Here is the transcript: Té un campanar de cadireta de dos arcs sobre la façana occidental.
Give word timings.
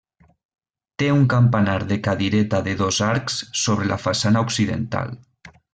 Té 1.01 1.09
un 1.15 1.27
campanar 1.33 1.75
de 1.93 1.99
cadireta 2.09 2.63
de 2.71 2.75
dos 2.83 3.01
arcs 3.11 3.39
sobre 3.67 3.95
la 3.95 4.03
façana 4.09 4.47
occidental. 4.51 5.19